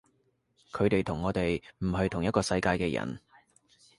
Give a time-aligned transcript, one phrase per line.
[0.71, 3.21] 佢哋同我哋唔係同一個世界嘅人